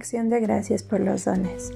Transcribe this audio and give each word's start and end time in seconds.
Acción 0.00 0.30
de 0.30 0.40
gracias 0.40 0.82
por 0.82 1.00
los 1.00 1.26
dones. 1.26 1.72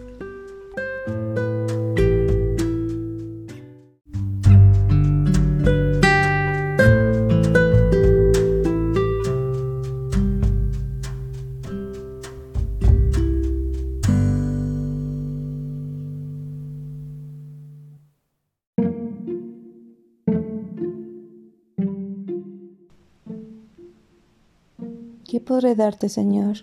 ¿Qué 25.27 25.41
podré 25.41 25.75
darte, 25.75 26.09
Señor? 26.09 26.56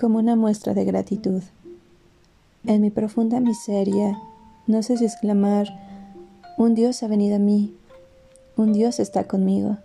Como 0.00 0.18
una 0.18 0.34
muestra 0.34 0.72
de 0.72 0.86
gratitud. 0.86 1.42
En 2.64 2.80
mi 2.80 2.90
profunda 2.90 3.38
miseria, 3.38 4.18
no 4.66 4.82
sé 4.82 4.96
si 4.96 5.04
exclamar, 5.04 5.68
un 6.56 6.74
Dios 6.74 7.02
ha 7.02 7.06
venido 7.06 7.36
a 7.36 7.38
mí, 7.38 7.74
un 8.56 8.72
Dios 8.72 8.98
está 8.98 9.28
conmigo. 9.28 9.76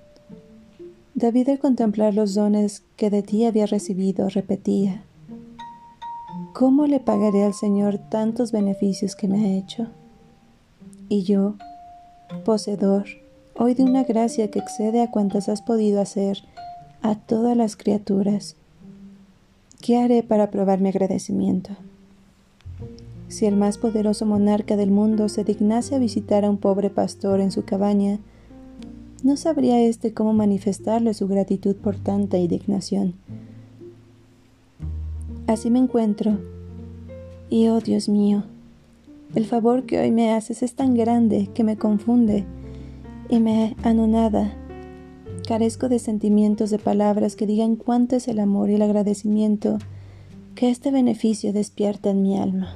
David 1.16 1.50
al 1.50 1.60
contemplar 1.60 2.14
los 2.14 2.34
dones 2.34 2.82
que 2.96 3.10
de 3.10 3.24
ti 3.24 3.46
había 3.46 3.66
recibido, 3.66 4.30
repetía, 4.30 5.04
¿cómo 6.54 6.88
le 6.88 7.02
pagaré 7.02 7.44
al 7.44 7.54
Señor 7.54 7.98
tantos 7.98 8.54
beneficios 8.54 9.18
que 9.18 9.28
me 9.28 9.44
ha 9.44 9.58
hecho? 9.58 9.88
Y 11.10 11.24
yo, 11.24 11.56
poseedor, 12.46 13.06
hoy 13.54 13.74
de 13.74 13.84
una 13.84 14.04
gracia 14.04 14.50
que 14.50 14.60
excede 14.60 15.02
a 15.02 15.12
cuantas 15.12 15.50
has 15.50 15.62
podido 15.62 16.00
hacer 16.00 16.44
a 17.02 17.16
todas 17.16 17.58
las 17.58 17.76
criaturas, 17.76 18.56
¿Qué 19.82 19.98
haré 19.98 20.24
para 20.24 20.50
probar 20.50 20.82
mi 20.82 20.90
agradecimiento? 20.90 21.72
Si 23.28 23.46
el 23.46 23.56
más 23.56 23.78
poderoso 23.78 24.26
monarca 24.26 24.76
del 24.78 24.92
mundo 24.92 25.30
se 25.30 25.44
dignase 25.44 25.96
a 25.96 26.00
visitar 26.00 26.46
a 26.46 26.50
un 26.50 26.58
pobre 26.58 26.90
pastor 26.90 27.40
en 27.40 27.52
su 27.52 27.66
cabaña, 27.66 28.20
no 29.24 29.38
sabría 29.38 29.80
éste 29.82 30.14
cómo 30.14 30.34
manifestarle 30.34 31.14
su 31.14 31.28
gratitud 31.28 31.76
por 31.76 31.98
tanta 31.98 32.38
indignación. 32.38 33.16
Así 35.48 35.70
me 35.70 35.80
encuentro, 35.80 36.40
y 37.50 37.68
oh 37.68 37.80
Dios 37.80 38.10
mío, 38.10 38.44
el 39.36 39.46
favor 39.46 39.84
que 39.86 40.00
hoy 40.00 40.12
me 40.12 40.32
haces 40.32 40.64
es 40.64 40.74
tan 40.74 40.96
grande 40.96 41.50
que 41.54 41.64
me 41.64 41.78
confunde 41.78 42.46
y 43.30 43.40
me 43.40 43.76
anonada 43.84 44.56
Carezco 45.46 45.90
de 45.90 46.00
sentimientos, 46.00 46.70
de 46.72 46.80
palabras 46.80 47.36
que 47.36 47.46
digan 47.46 47.76
cuánto 47.76 48.16
es 48.16 48.28
el 48.28 48.40
amor 48.40 48.70
y 48.70 48.76
el 48.76 48.82
agradecimiento 48.82 49.78
que 50.56 50.70
este 50.70 50.92
beneficio 50.92 51.54
despierta 51.54 52.10
en 52.10 52.22
mi 52.22 52.40
alma. 52.40 52.76